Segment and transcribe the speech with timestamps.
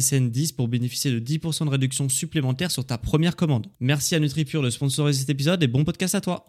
[0.00, 3.68] SSN 10 pour bénéficier de 10% de réduction supplémentaire sur ta première commande.
[3.80, 6.46] Merci à NutriPure de sponsoriser cet épisode et bon podcast à toi.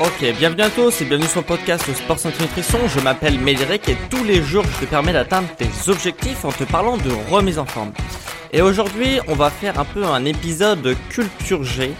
[0.00, 2.78] Ok, bienvenue à tous et bienvenue sur le podcast Sport Santé Nutrition.
[2.88, 6.64] Je m'appelle Médéric et tous les jours je te permets d'atteindre tes objectifs en te
[6.64, 7.92] parlant de remise en forme.
[8.52, 11.92] Et aujourd'hui, on va faire un peu un épisode culture G.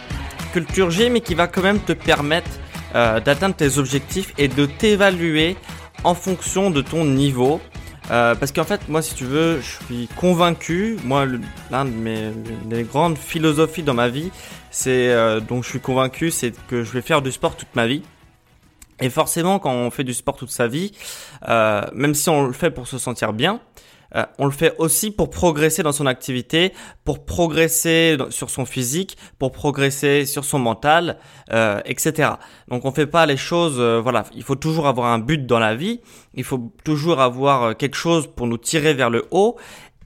[0.53, 2.51] Culture G, mais qui va quand même te permettre
[2.95, 5.56] euh, d'atteindre tes objectifs et de t'évaluer
[6.05, 7.61] en fonction de ton niveau.
[8.11, 10.98] Euh, parce qu'en fait, moi, si tu veux, je suis convaincu.
[11.05, 11.27] Moi,
[11.70, 12.31] l'un de mes
[12.67, 14.31] des grandes philosophies dans ma vie,
[14.70, 17.86] c'est euh, donc je suis convaincu, c'est que je vais faire du sport toute ma
[17.86, 18.03] vie.
[19.01, 20.92] Et forcément, quand on fait du sport toute sa vie,
[21.48, 23.61] euh, même si on le fait pour se sentir bien,
[24.17, 26.73] euh, on le fait aussi pour progresser dans son activité,
[27.05, 31.19] pour progresser sur son physique, pour progresser sur son mental,
[31.53, 32.31] euh, etc.
[32.69, 35.59] Donc on fait pas les choses, euh, voilà, il faut toujours avoir un but dans
[35.59, 36.01] la vie,
[36.35, 39.57] il faut toujours avoir quelque chose pour nous tirer vers le haut,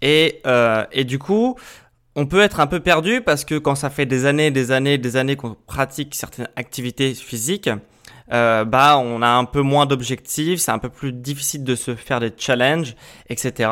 [0.01, 0.42] et,
[0.92, 1.56] et du coup,
[2.14, 4.96] on peut être un peu perdu parce que quand ça fait des années, des années,
[4.96, 7.69] des années qu'on pratique certaines activités physiques,
[8.33, 11.95] euh, bah on a un peu moins d'objectifs, c'est un peu plus difficile de se
[11.95, 12.95] faire des challenges,
[13.29, 13.70] etc.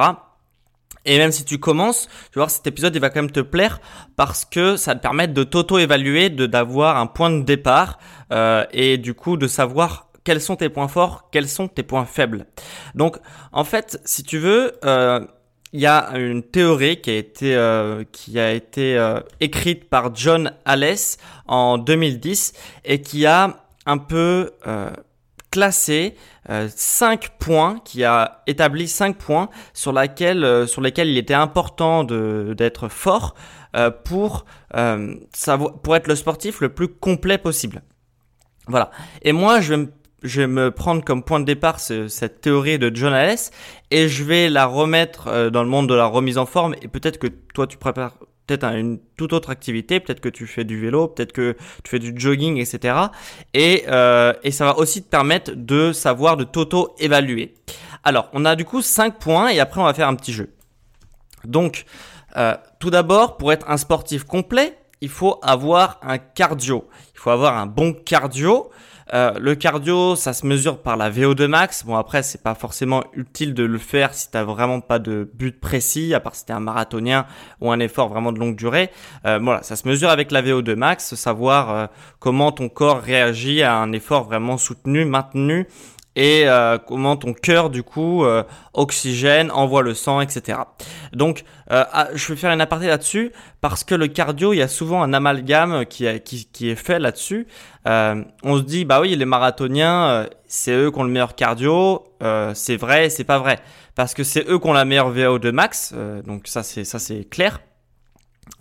[1.07, 3.81] Et même si tu commences, tu voir cet épisode il va quand même te plaire
[4.17, 7.99] parce que ça te permet de t'auto-évaluer, de d'avoir un point de départ
[8.33, 12.05] euh, et du coup de savoir quels sont tes points forts, quels sont tes points
[12.05, 12.47] faibles.
[12.97, 13.19] Donc
[13.53, 15.21] en fait, si tu veux, euh,
[15.73, 20.53] il y a une théorie qui a été euh, qui a été écrite par John
[20.65, 22.53] Alès en 2010
[22.85, 24.51] et qui a un peu
[25.57, 26.15] classé
[26.51, 32.89] euh, 5 points, qui a établi 5 points euh, sur lesquels il était important d'être
[32.89, 33.35] fort
[33.75, 34.45] euh, pour,
[34.77, 37.83] euh, savoir, être le sportif le plus complet possible.
[38.69, 38.91] Voilà.
[39.23, 42.95] Et moi, je vais me je prendre comme point de départ ce, cette théorie de
[42.95, 43.51] John Alès
[43.91, 46.89] et je vais la remettre euh, dans le monde de la remise en forme et
[46.89, 50.81] peut-être que toi tu prépares peut-être une toute autre activité, peut-être que tu fais du
[50.81, 52.97] vélo, peut-être que tu fais du jogging, etc.
[53.55, 57.55] Et, euh, et ça va aussi te permettre de savoir, de t'auto-évaluer.
[58.05, 60.51] Alors, on a du coup 5 points et après on va faire un petit jeu.
[61.45, 61.85] Donc,
[62.37, 66.89] euh, tout d'abord, pour être un sportif complet, il faut avoir un cardio.
[67.15, 68.71] Il faut avoir un bon cardio.
[69.15, 71.85] Euh, le cardio, ça se mesure par la VO2 max.
[71.85, 75.61] Bon après, c'est pas forcément utile de le faire si t'as vraiment pas de but
[75.61, 77.27] précis, à part si t'es un marathonien
[77.61, 78.91] ou un effort vraiment de longue durée.
[79.25, 81.87] Euh, voilà, ça se mesure avec la VO2 max, savoir euh,
[82.19, 85.69] comment ton corps réagit à un effort vraiment soutenu, maintenu
[86.17, 90.59] et euh, comment ton cœur du coup euh, oxygène, envoie le sang, etc.
[91.13, 94.63] Donc euh, ah, je vais faire une aparté là-dessus parce que le cardio, il y
[94.63, 97.47] a souvent un amalgame qui, qui, qui, est fait là-dessus.
[97.87, 101.35] Euh, on se dit bah oui les marathoniens, euh, c'est eux qui ont le meilleur
[101.35, 103.59] cardio, euh, c'est vrai, c'est pas vrai
[103.95, 105.95] parce que c'est eux qui ont la meilleure VO2 max,
[106.27, 107.61] donc ça c'est ça c'est clair.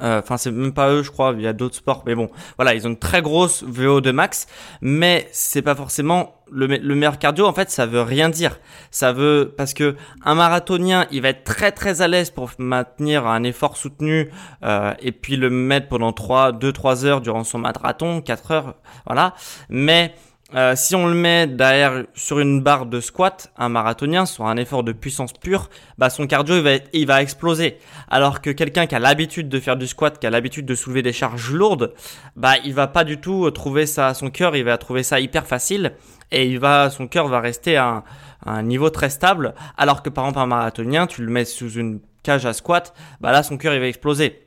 [0.01, 1.33] Euh, enfin, c'est même pas eux, je crois.
[1.37, 4.47] Il y a d'autres sports, mais bon, voilà, ils ont une très grosse VO2 max,
[4.81, 7.45] mais c'est pas forcément le, le, meilleur cardio.
[7.45, 8.59] En fait, ça veut rien dire.
[8.91, 13.25] Ça veut parce que un marathonien, il va être très très à l'aise pour maintenir
[13.25, 14.29] un effort soutenu
[14.63, 18.75] euh, et puis le mettre pendant 3, 2, 3 heures durant son marathon, 4 heures,
[19.05, 19.33] voilà.
[19.69, 20.13] Mais
[20.53, 24.57] euh, si on le met derrière sur une barre de squat, un marathonien sur un
[24.57, 27.79] effort de puissance pure, bah son cardio il va, il va exploser.
[28.09, 31.01] Alors que quelqu'un qui a l'habitude de faire du squat, qui a l'habitude de soulever
[31.01, 31.93] des charges lourdes,
[32.35, 35.47] bah il va pas du tout trouver ça, son cœur, il va trouver ça hyper
[35.47, 35.93] facile
[36.31, 38.03] et il va, son cœur va rester à un,
[38.45, 39.55] à un niveau très stable.
[39.77, 43.31] Alors que par exemple un marathonien, tu le mets sous une cage à squat, bah
[43.31, 44.44] là son cœur il va exploser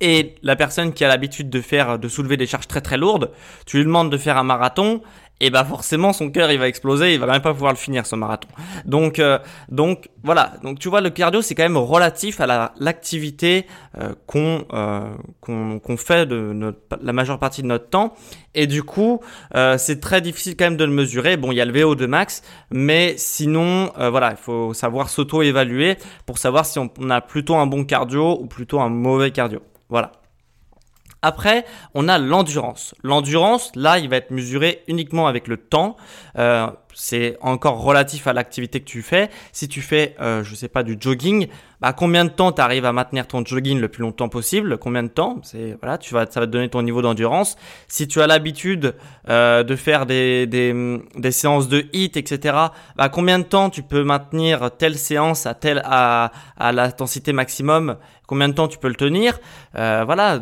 [0.00, 3.30] et la personne qui a l'habitude de faire, de soulever des charges très très lourdes,
[3.66, 5.00] tu lui demandes de faire un marathon
[5.40, 8.06] et bah forcément son cœur il va exploser, il va même pas pouvoir le finir
[8.06, 8.48] ce marathon.
[8.84, 9.38] Donc euh,
[9.68, 13.66] donc voilà, donc tu vois le cardio c'est quand même relatif à l'activité
[13.98, 18.14] euh, qu'on euh, qu'on fait de notre, la majeure partie de notre temps
[18.54, 19.20] et du coup
[19.76, 21.36] c'est très difficile quand même de le mesurer.
[21.36, 25.96] Bon il y a le VO2 max, mais sinon voilà il faut savoir s'auto-évaluer
[26.26, 29.60] pour savoir si on a plutôt un bon cardio ou plutôt un mauvais cardio.
[29.94, 30.10] Voilà.
[31.22, 31.64] Après,
[31.94, 32.96] on a l'endurance.
[33.04, 35.96] L'endurance, là, il va être mesuré uniquement avec le temps.
[36.36, 39.30] Euh, c'est encore relatif à l'activité que tu fais.
[39.52, 41.48] Si tu fais, euh, je sais pas, du jogging,
[41.80, 44.78] bah, combien de temps tu arrives à maintenir ton jogging le plus longtemps possible?
[44.78, 45.38] Combien de temps?
[45.42, 47.56] C'est voilà, tu vas, ça va te donner ton niveau d'endurance.
[47.88, 48.94] Si tu as l'habitude
[49.28, 52.56] euh, de faire des, des, séances de hit, etc.,
[52.96, 57.96] bah, combien de temps tu peux maintenir telle séance à telle à, à l'intensité maximum?
[58.26, 59.38] Combien de temps tu peux le tenir,
[59.76, 60.40] euh, voilà,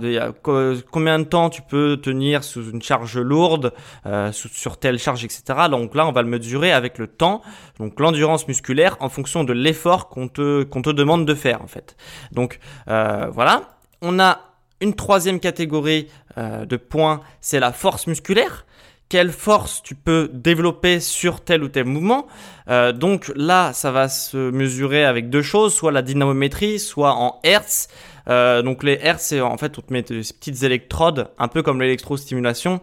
[0.92, 3.72] combien de temps tu peux tenir sous une charge lourde,
[4.06, 5.42] euh, sur telle charge, etc.
[5.68, 7.42] Donc là, on va le mesurer avec le temps,
[7.78, 11.66] donc l'endurance musculaire en fonction de l'effort qu'on te, qu'on te demande de faire en
[11.66, 11.96] fait.
[12.32, 12.58] Donc
[12.88, 14.40] euh, voilà, on a
[14.80, 18.64] une troisième catégorie de points, c'est la force musculaire
[19.12, 22.26] quelle force tu peux développer sur tel ou tel mouvement?
[22.70, 27.38] Euh, donc là, ça va se mesurer avec deux choses, soit la dynamométrie, soit en
[27.44, 27.88] hertz.
[28.28, 31.62] Euh, donc les hertz, c'est en fait on te met des petites électrodes, un peu
[31.62, 32.80] comme l'électrostimulation.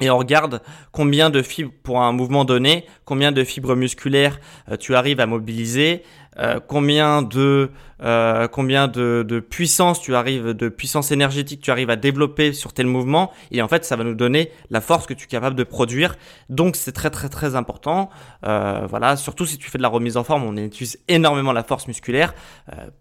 [0.00, 0.62] Et on regarde
[0.92, 4.38] combien de fibres pour un mouvement donné, combien de fibres musculaires
[4.70, 6.02] euh, tu arrives à mobiliser,
[6.38, 11.90] euh, combien de euh, combien de, de, puissance tu arrives, de puissance énergétique tu arrives
[11.90, 15.14] à développer sur tel mouvement, et en fait ça va nous donner la force que
[15.14, 16.14] tu es capable de produire.
[16.48, 18.08] Donc c'est très très très important.
[18.42, 21.88] Voilà, surtout si tu fais de la remise en forme, on utilise énormément la force
[21.88, 22.34] musculaire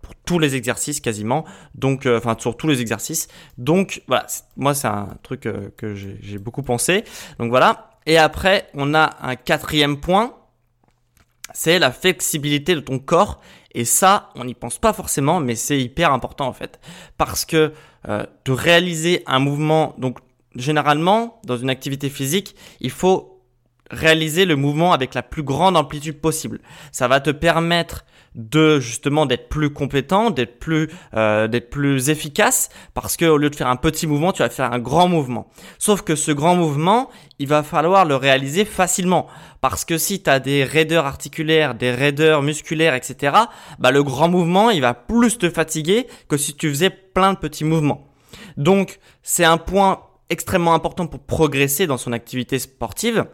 [0.02, 1.46] pour tous les exercices quasiment.
[1.76, 3.28] Donc enfin sur tous les exercices.
[3.60, 6.87] Donc voilà, moi c'est un truc que j'ai beaucoup pensé.
[7.40, 7.92] Donc voilà.
[8.06, 10.34] Et après on a un quatrième point
[11.54, 13.42] c'est la flexibilité de ton corps.
[13.74, 16.80] Et ça, on n'y pense pas forcément, mais c'est hyper important en fait.
[17.18, 17.74] Parce que
[18.08, 20.20] euh, de réaliser un mouvement, donc
[20.56, 23.44] généralement, dans une activité physique, il faut
[23.90, 26.60] réaliser le mouvement avec la plus grande amplitude possible.
[26.92, 28.06] Ça va te permettre
[28.38, 33.50] de justement d'être plus compétent, d'être plus euh, d'être plus efficace parce que au lieu
[33.50, 35.50] de faire un petit mouvement, tu vas faire un grand mouvement.
[35.80, 39.28] Sauf que ce grand mouvement, il va falloir le réaliser facilement
[39.60, 43.36] parce que si tu as des raideurs articulaires, des raideurs musculaires, etc.,
[43.80, 47.40] bah le grand mouvement, il va plus te fatiguer que si tu faisais plein de
[47.40, 48.08] petits mouvements.
[48.56, 53.26] Donc, c'est un point extrêmement important pour progresser dans son activité sportive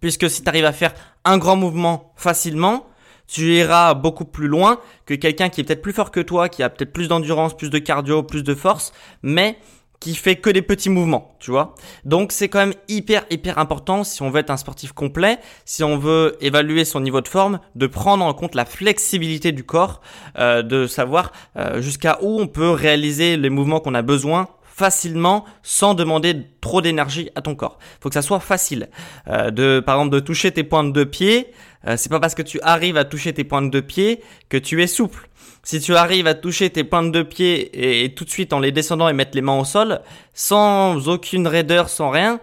[0.00, 0.94] puisque si tu arrives à faire
[1.24, 2.86] un grand mouvement facilement,
[3.28, 6.62] tu iras beaucoup plus loin que quelqu'un qui est peut-être plus fort que toi, qui
[6.62, 8.92] a peut-être plus d'endurance, plus de cardio, plus de force,
[9.22, 9.58] mais
[10.00, 11.74] qui fait que des petits mouvements, tu vois.
[12.04, 15.82] Donc c'est quand même hyper hyper important si on veut être un sportif complet, si
[15.82, 20.00] on veut évaluer son niveau de forme, de prendre en compte la flexibilité du corps,
[20.38, 24.48] euh, de savoir euh, jusqu'à où on peut réaliser les mouvements qu'on a besoin
[24.78, 27.78] facilement sans demander trop d'énergie à ton corps.
[28.00, 28.88] Faut que ça soit facile.
[29.26, 31.52] Euh, de par exemple de toucher tes pointes de pied,
[31.86, 34.80] euh, c'est pas parce que tu arrives à toucher tes pointes de pied que tu
[34.80, 35.28] es souple.
[35.64, 38.70] Si tu arrives à toucher tes pointes de pied et, tout de suite en les
[38.70, 40.00] descendant et mettre les mains au sol,
[40.32, 42.40] sans aucune raideur, sans rien,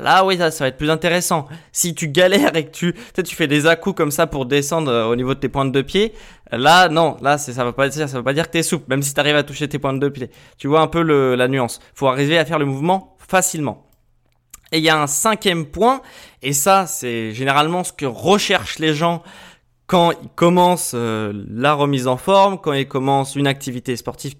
[0.00, 1.46] Là, oui, ça, ça va être plus intéressant.
[1.72, 4.90] Si tu galères et que tu, tu, tu fais des à comme ça pour descendre
[4.90, 6.12] euh, au niveau de tes pointes de pied,
[6.50, 9.14] là, non, là, ça va pas ça veut pas dire que t'es souple, même si
[9.14, 10.30] tu arrives à toucher tes pointes de pied.
[10.58, 11.02] Tu vois un peu
[11.34, 11.80] la nuance.
[11.94, 13.86] Faut arriver à faire le mouvement facilement.
[14.72, 16.02] Et il y a un cinquième point,
[16.42, 19.22] et ça, c'est généralement ce que recherchent les gens
[19.86, 24.34] quand ils commencent euh, la remise en forme, quand ils commencent une activité sportive,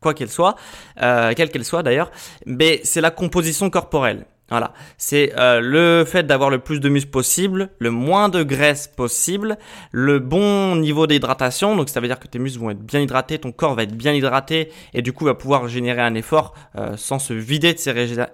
[0.00, 0.56] quoi qu'elle soit,
[1.02, 2.10] euh, quelle qu'elle soit d'ailleurs,
[2.46, 4.26] mais c'est la composition corporelle.
[4.50, 8.88] Voilà, c'est euh, le fait d'avoir le plus de muscles possible, le moins de graisse
[8.88, 9.58] possible,
[9.92, 13.38] le bon niveau d'hydratation, donc ça veut dire que tes muscles vont être bien hydratés,
[13.38, 16.96] ton corps va être bien hydraté et du coup va pouvoir générer un effort euh,
[16.96, 17.92] sans se vider de ses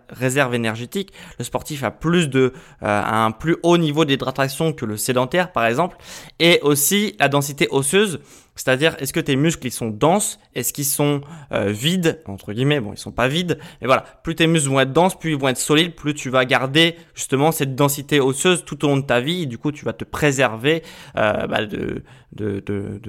[0.09, 1.13] réserves énergétiques.
[1.39, 5.67] Le sportif a plus de euh, un plus haut niveau d'hydratation que le sédentaire par
[5.67, 5.99] exemple.
[6.39, 8.21] Et aussi la densité osseuse
[8.57, 10.41] c'est-à-dire, est-ce que tes muscles ils sont denses?
[10.55, 11.21] Est-ce qu'ils sont
[11.53, 12.21] euh, vides?
[12.27, 14.05] Entre guillemets Bon, ils sont pas vides, mais voilà.
[14.23, 16.97] Plus tes muscles vont être denses, plus ils vont être solides, plus tu vas garder
[17.15, 19.43] justement cette densité osseuse tout au long de ta vie.
[19.43, 20.83] Et du coup, tu vas te préserver
[21.17, 23.01] euh, bah, de, de, de,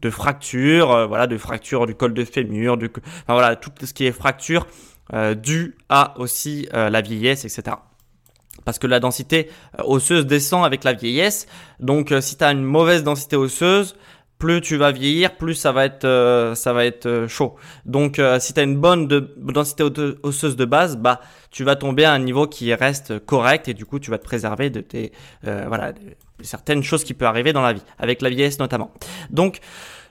[0.00, 3.92] de, fractures, euh, voilà, de fractures du col de fémur, du, enfin voilà, tout ce
[3.92, 4.66] qui est fracture
[5.14, 7.76] euh, due à aussi euh, la vieillesse, etc
[8.64, 9.50] parce que la densité
[9.82, 11.48] osseuse descend avec la vieillesse.
[11.80, 13.96] Donc si tu as une mauvaise densité osseuse,
[14.42, 17.54] plus tu vas vieillir, plus ça va être, euh, ça va être euh, chaud.
[17.86, 19.84] Donc, euh, si tu as une bonne densité
[20.24, 21.20] osseuse de base, bah,
[21.52, 24.24] tu vas tomber à un niveau qui reste correct et du coup, tu vas te
[24.24, 25.92] préserver de tes, voilà,
[26.40, 28.90] certaines choses qui peuvent arriver dans la vie, avec la vieillesse notamment.
[29.30, 29.60] Donc,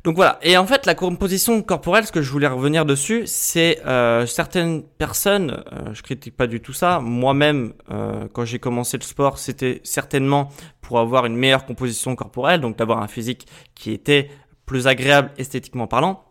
[0.04, 0.40] donc voilà.
[0.42, 4.82] Et en fait, la composition corporelle, ce que je voulais revenir dessus, c'est euh, certaines
[4.84, 5.64] personnes.
[5.72, 7.00] Euh, je critique pas du tout ça.
[7.00, 10.50] Moi-même, euh, quand j'ai commencé le sport, c'était certainement
[10.82, 14.30] pour avoir une meilleure composition corporelle, donc d'avoir un physique qui était
[14.66, 16.24] plus agréable esthétiquement parlant.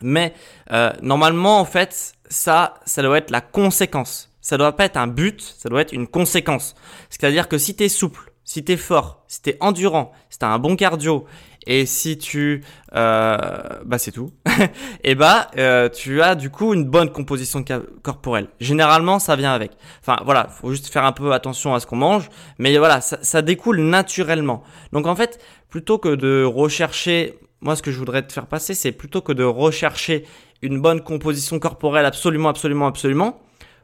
[0.00, 0.34] Mais
[0.70, 4.30] euh, normalement, en fait, ça, ça doit être la conséquence.
[4.40, 6.74] Ça doit pas être un but, ça doit être une conséquence.
[7.10, 10.38] C'est-à-dire que si tu es souple, si tu es fort, si tu es endurant, si
[10.38, 11.26] tu as un bon cardio
[11.66, 12.64] et si tu
[12.94, 13.38] euh,
[13.84, 14.30] bah c'est tout.
[15.04, 17.64] Et bah euh, tu as du coup une bonne composition
[18.02, 18.48] corporelle.
[18.60, 19.72] Généralement ça vient avec.
[20.00, 22.28] Enfin voilà faut juste faire un peu attention à ce qu'on mange.
[22.58, 24.62] Mais voilà ça, ça découle naturellement.
[24.92, 25.40] Donc en fait
[25.70, 29.32] plutôt que de rechercher moi ce que je voudrais te faire passer c'est plutôt que
[29.32, 30.24] de rechercher
[30.62, 33.40] une bonne composition corporelle absolument absolument absolument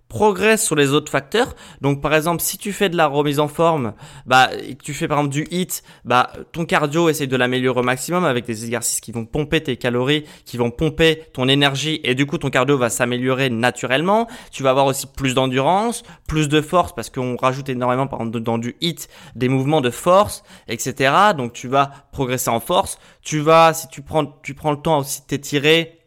[0.08, 1.54] progresse sur les autres facteurs.
[1.80, 3.92] Donc par exemple, si tu fais de la remise en forme,
[4.26, 4.50] bah
[4.82, 8.46] tu fais par exemple du hit, bah ton cardio essaye de l'améliorer au maximum avec
[8.46, 12.38] des exercices qui vont pomper tes calories, qui vont pomper ton énergie et du coup
[12.38, 14.28] ton cardio va s'améliorer naturellement.
[14.50, 18.40] Tu vas avoir aussi plus d'endurance, plus de force parce qu'on rajoute énormément par exemple
[18.40, 21.12] dans du hit des mouvements de force, etc.
[21.36, 22.98] Donc tu vas progresser en force.
[23.22, 25.98] Tu vas si tu prends tu prends le temps aussi de t'étirer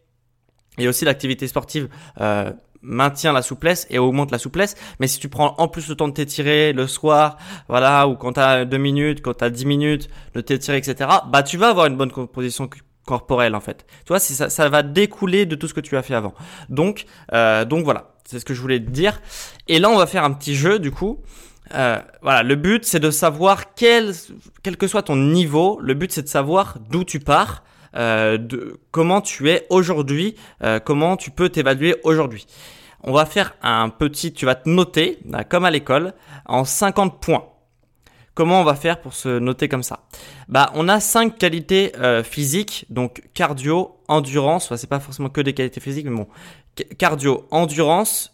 [0.78, 1.90] et aussi l'activité sportive
[2.20, 4.76] euh, maintient la souplesse et augmente la souplesse.
[5.00, 8.34] Mais si tu prends en plus le temps de t'étirer le soir, voilà, ou quand
[8.34, 11.98] t'as deux minutes, quand t'as dix minutes de t'étirer, etc., bah tu vas avoir une
[11.98, 12.70] bonne composition
[13.06, 13.86] corporelle en fait.
[14.06, 16.34] Tu vois, ça, ça va découler de tout ce que tu as fait avant.
[16.70, 19.22] Donc, euh, donc voilà, c'est ce que je voulais te dire.
[19.68, 21.20] Et là, on va faire un petit jeu du coup.
[21.74, 24.14] Euh, voilà, le but c'est de savoir quel,
[24.62, 27.64] quel que soit ton niveau, le but c'est de savoir d'où tu pars
[27.96, 28.38] euh,
[28.92, 32.48] comment tu es aujourd'hui, euh, comment tu peux t'évaluer aujourd'hui.
[33.04, 36.14] On va faire un petit, tu vas te noter, bah, comme à l'école,
[36.46, 37.46] en 50 points.
[38.34, 40.06] Comment on va faire pour se noter comme ça?
[40.48, 44.66] Bah, on a cinq qualités euh, physiques, donc cardio, endurance.
[44.66, 46.28] Enfin, c'est pas forcément que des qualités physiques, mais bon,
[46.98, 48.34] cardio, endurance,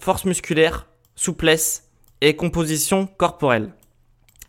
[0.00, 1.88] force musculaire, souplesse
[2.20, 3.72] et composition corporelle.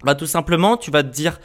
[0.04, 1.40] Bah, tout simplement, tu vas te dire,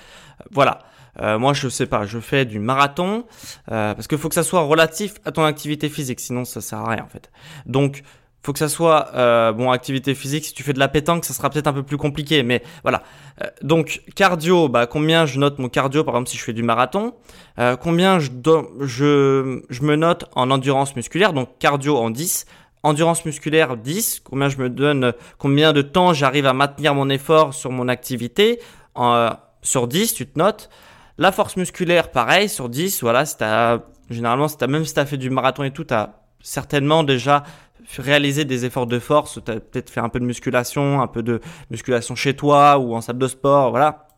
[0.50, 0.80] voilà,
[1.21, 3.25] euh, moi, je sais pas, je fais du marathon
[3.71, 6.78] euh, parce qu'il faut que ça soit relatif à ton activité physique, sinon ça sert
[6.80, 7.30] à rien en fait.
[7.66, 8.02] Donc,
[8.44, 10.44] faut que ça soit euh, bon activité physique.
[10.44, 13.02] Si tu fais de la pétanque, ça sera peut-être un peu plus compliqué, mais voilà.
[13.42, 16.62] Euh, donc cardio, bah combien je note mon cardio par exemple si je fais du
[16.62, 17.14] marathon
[17.59, 18.30] euh, Combien je,
[18.83, 22.44] je je me note en endurance musculaire Donc cardio en 10,
[22.83, 24.21] endurance musculaire 10.
[24.23, 28.61] Combien je me donne Combien de temps j'arrive à maintenir mon effort sur mon activité
[28.94, 29.30] en,
[29.62, 30.68] Sur 10, tu te notes.
[31.16, 33.37] La force musculaire, pareil, sur 10, voilà, si
[34.11, 37.44] généralement, si même si tu as fait du marathon et tout, tu as certainement déjà
[37.99, 41.23] réalisé des efforts de force, tu as peut-être fait un peu de musculation, un peu
[41.23, 41.40] de
[41.71, 44.09] musculation chez toi ou en salle de sport, voilà.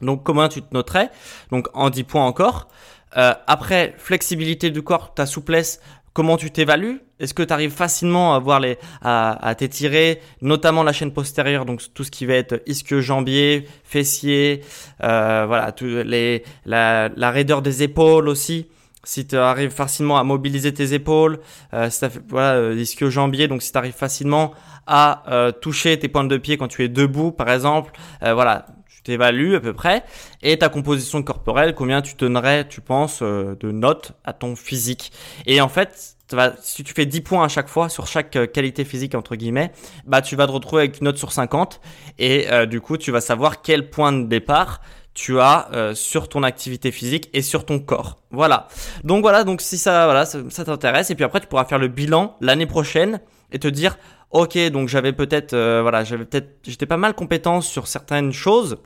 [0.00, 1.10] Donc comment tu te noterais?
[1.50, 2.68] Donc en 10 points encore.
[3.16, 5.80] Euh, après, flexibilité du corps, ta souplesse,
[6.14, 7.00] Comment tu t'évalues?
[7.20, 11.64] Est-ce que tu arrives facilement à voir les à, à t'étirer, notamment la chaîne postérieure,
[11.64, 14.62] donc tout ce qui va être ischio-jambier, fessier,
[15.02, 18.66] euh, voilà, tout, les, la, la raideur des épaules aussi.
[19.04, 21.40] Si tu arrives facilement à mobiliser tes épaules,
[21.74, 21.88] euh,
[22.28, 24.52] voilà, euh, ischio-jambier, donc si tu arrives facilement
[24.86, 28.66] à euh, toucher tes pointes de pied quand tu es debout, par exemple, voilà,
[29.02, 30.04] tu t'évalues à peu près,
[30.42, 35.12] et ta composition corporelle, combien tu donnerais, tu penses, euh, de notes à ton physique.
[35.46, 36.16] Et en fait,
[36.62, 39.72] si tu fais 10 points à chaque fois sur chaque euh, qualité physique entre guillemets,
[40.06, 41.80] bah tu vas te retrouver avec une note sur 50
[42.18, 44.80] et euh, du coup tu vas savoir quel point de départ
[45.14, 48.16] tu as sur ton activité physique et sur ton corps.
[48.30, 48.68] Voilà.
[49.04, 51.78] Donc voilà, donc si ça voilà, ça, ça t'intéresse et puis après tu pourras faire
[51.78, 53.98] le bilan l'année prochaine et te dire
[54.30, 58.78] OK, donc j'avais peut-être voilà, j'avais peut-être j'étais pas mal compétent sur certaines choses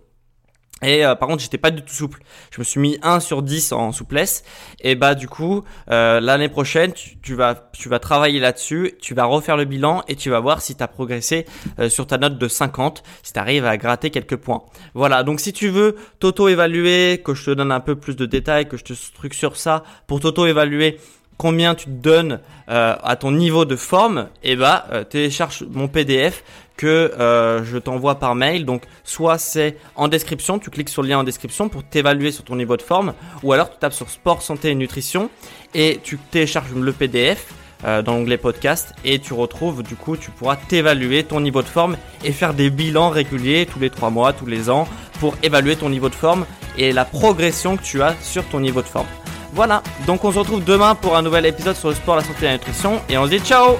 [0.83, 2.21] et euh, par contre, j'étais pas du tout souple.
[2.50, 4.45] Je me suis mis 1 sur 10 en souplesse.
[4.80, 9.25] Et bah du coup, euh, l'année prochaine, tu, vas tu vas travailler là-dessus, tu vas
[9.25, 11.47] refaire le bilan et tu vas voir si tu as progressé
[11.78, 14.64] euh, sur ta note de 50, si tu arrives à gratter quelques points.
[14.92, 18.68] Voilà, donc si tu veux t'auto-évaluer, que je te donne un peu plus de détails,
[18.68, 20.99] que je te structure ça pour t'auto-évaluer
[21.38, 26.42] combien tu te donnes à ton niveau de forme, et bah télécharge mon PDF
[26.76, 26.87] que
[27.18, 28.64] euh, je t'envoie par mail.
[28.64, 32.45] Donc soit c'est en description, tu cliques sur le lien en description pour t'évaluer sur
[32.45, 35.30] ton niveau de forme, ou alors tu tapes sur sport, santé et nutrition
[35.75, 37.52] et tu télécharges le PDF.
[37.85, 41.66] Euh, dans l'onglet podcast et tu retrouves du coup tu pourras t'évaluer ton niveau de
[41.66, 44.88] forme et faire des bilans réguliers tous les trois mois tous les ans
[45.21, 46.47] pour évaluer ton niveau de forme
[46.78, 49.06] et la progression que tu as sur ton niveau de forme.
[49.52, 52.45] Voilà, donc on se retrouve demain pour un nouvel épisode sur le sport, la santé
[52.45, 53.76] et la nutrition et on se dit ciao